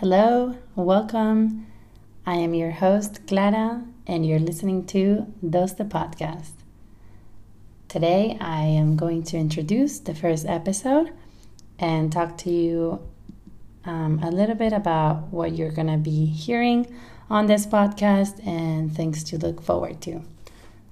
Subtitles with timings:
[0.00, 1.66] Hello, welcome.
[2.24, 6.52] I am your host, Clara, and you're listening to Dos the Podcast.
[7.88, 11.10] Today, I am going to introduce the first episode
[11.80, 13.00] and talk to you
[13.84, 16.86] um, a little bit about what you're going to be hearing
[17.28, 20.22] on this podcast and things to look forward to.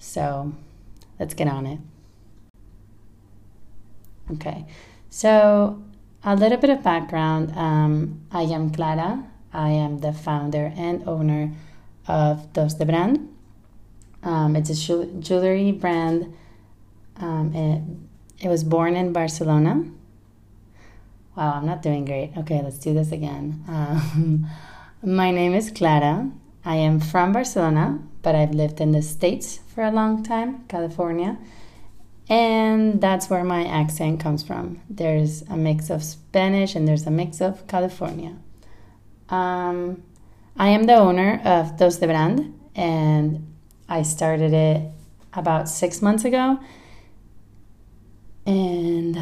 [0.00, 0.52] So,
[1.20, 1.78] let's get on it.
[4.32, 4.66] Okay,
[5.10, 5.80] so
[6.26, 11.52] a little bit of background um, I am Clara, I am the founder and owner
[12.08, 13.32] of Dos the Brand.
[14.24, 16.34] Um, it's a jewelry brand.
[17.18, 19.84] Um, it, it was born in Barcelona.
[21.36, 22.32] Wow, I'm not doing great.
[22.36, 23.62] Okay, let's do this again.
[23.68, 24.46] Um,
[25.02, 26.30] my name is Clara.
[26.64, 31.38] I am from Barcelona, but I've lived in the States for a long time, California.
[32.28, 34.80] And that's where my accent comes from.
[34.90, 38.36] There's a mix of Spanish and there's a mix of California.
[39.28, 40.02] Um,
[40.56, 43.46] I am the owner of Dos the Brand, and
[43.88, 44.90] I started it
[45.34, 46.58] about six months ago.
[48.46, 49.18] And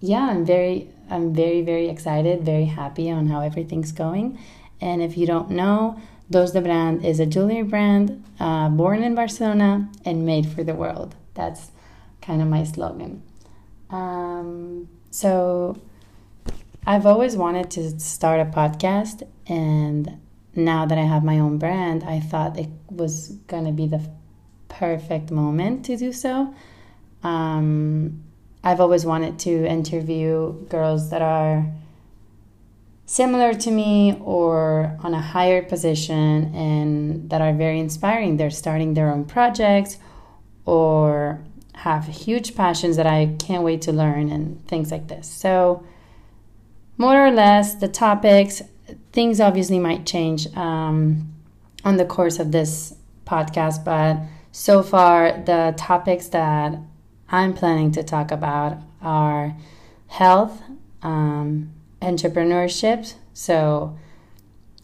[0.00, 4.38] yeah, I'm very, I'm very, very excited, very happy on how everything's going.
[4.80, 9.14] And if you don't know, Dos the Brand is a jewelry brand uh, born in
[9.14, 11.14] Barcelona and made for the world.
[11.34, 11.71] That's
[12.22, 13.22] kind of my slogan.
[13.90, 15.78] Um, so
[16.86, 20.18] I've always wanted to start a podcast, and
[20.54, 24.08] now that I have my own brand, I thought it was going to be the
[24.68, 26.54] perfect moment to do so.
[27.22, 28.22] Um,
[28.64, 31.66] I've always wanted to interview girls that are
[33.06, 38.36] similar to me or on a higher position and that are very inspiring.
[38.36, 39.98] They're starting their own projects
[40.64, 41.44] or
[41.82, 45.28] have huge passions that I can't wait to learn and things like this.
[45.28, 45.84] So,
[46.96, 48.62] more or less, the topics,
[49.12, 51.32] things obviously might change um,
[51.84, 52.94] on the course of this
[53.26, 54.16] podcast, but
[54.52, 56.78] so far, the topics that
[57.28, 59.56] I'm planning to talk about are
[60.06, 60.62] health,
[61.02, 63.12] um, entrepreneurship.
[63.34, 63.98] So,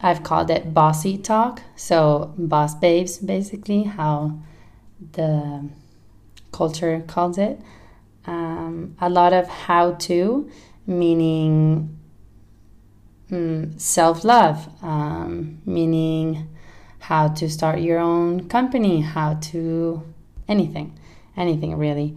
[0.00, 1.60] I've called it bossy talk.
[1.76, 4.38] So, boss babes, basically, how
[5.12, 5.68] the
[6.56, 7.60] culture calls it.
[8.24, 10.50] Um, a lot of how to,
[10.86, 11.96] meaning
[13.30, 16.48] mm, self love, um, meaning
[16.98, 20.02] how to start your own company, how to
[20.48, 20.98] anything,
[21.36, 22.16] anything really.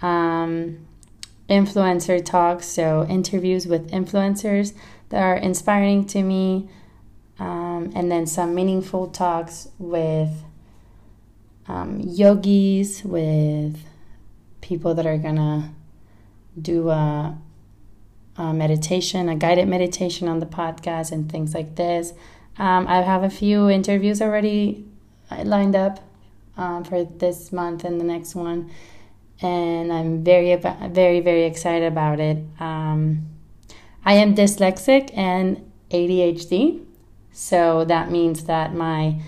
[0.00, 0.86] Um,
[1.48, 4.72] influencer talks, so interviews with influencers
[5.10, 6.68] that are inspiring to me,
[7.38, 10.42] um, and then some meaningful talks with
[11.68, 13.78] um, yogis, with
[14.60, 15.74] people that are gonna
[16.60, 17.38] do a,
[18.36, 22.12] a, meditation, a guided meditation on the podcast, and things like this.
[22.58, 24.84] Um, I have a few interviews already
[25.44, 26.00] lined up
[26.56, 28.70] um, for this month and the next one,
[29.40, 32.38] and I'm very, very, very excited about it.
[32.60, 33.26] Um,
[34.04, 36.84] I am dyslexic and ADHD,
[37.32, 39.20] so that means that my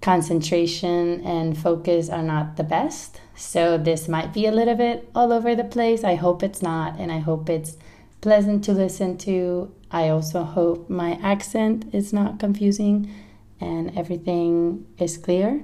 [0.00, 3.20] concentration and focus are not the best.
[3.34, 6.04] So this might be a little bit all over the place.
[6.04, 7.76] I hope it's not, and I hope it's
[8.20, 9.72] pleasant to listen to.
[9.90, 13.12] I also hope my accent is not confusing
[13.60, 15.62] and everything is clear.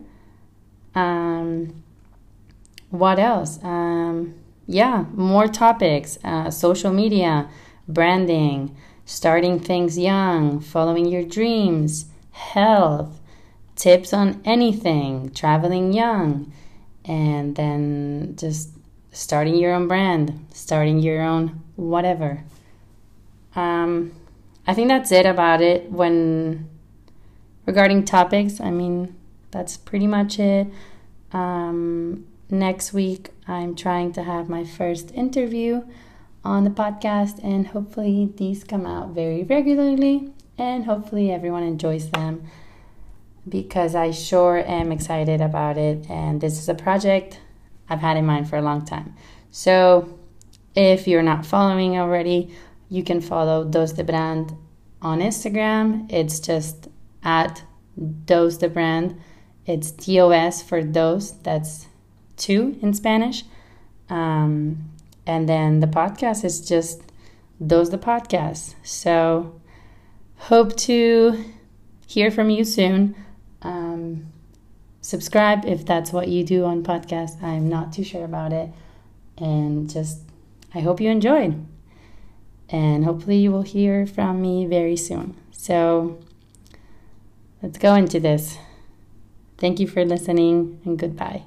[0.94, 1.82] Um,
[2.90, 3.62] what else?
[3.62, 4.34] Um,
[4.66, 7.48] yeah, more topics uh, social media,
[7.88, 13.20] branding, starting things young, following your dreams, health
[13.76, 16.52] tips on anything, traveling young,
[17.04, 18.70] and then just
[19.12, 22.42] starting your own brand, starting your own whatever.
[23.54, 24.12] Um,
[24.66, 25.90] I think that's it about it.
[25.90, 26.68] When
[27.66, 29.14] regarding topics, I mean,
[29.50, 30.66] that's pretty much it.
[31.32, 35.84] Um, next week, I'm trying to have my first interview
[36.44, 42.48] on the podcast, and hopefully, these come out very regularly, and hopefully, everyone enjoys them
[43.48, 46.08] because I sure am excited about it.
[46.10, 47.40] And this is a project
[47.88, 49.14] I've had in mind for a long time.
[49.50, 50.18] So
[50.74, 52.54] if you're not following already,
[52.88, 54.54] you can follow Dos the Brand
[55.00, 56.12] on Instagram.
[56.12, 56.88] It's just
[57.22, 57.62] at
[58.24, 59.20] Dos the Brand.
[59.64, 61.88] It's DOS for dos, that's
[62.36, 63.42] two in Spanish.
[64.08, 64.90] Um,
[65.26, 67.02] and then the podcast is just
[67.64, 68.74] Dos the Podcast.
[68.84, 69.60] So
[70.36, 71.44] hope to
[72.06, 73.16] hear from you soon.
[74.06, 74.32] Um,
[75.00, 77.42] subscribe if that's what you do on podcast.
[77.42, 78.70] I'm not too sure about it.
[79.38, 80.20] And just,
[80.74, 81.64] I hope you enjoyed.
[82.68, 85.36] And hopefully you will hear from me very soon.
[85.52, 86.18] So
[87.62, 88.58] let's go into this.
[89.58, 91.44] Thank you for listening and goodbye.